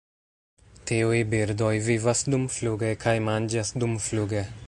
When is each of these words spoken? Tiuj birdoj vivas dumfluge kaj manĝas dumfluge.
Tiuj 0.91 1.19
birdoj 1.33 1.75
vivas 1.89 2.25
dumfluge 2.35 2.91
kaj 3.05 3.15
manĝas 3.29 3.75
dumfluge. 3.85 4.45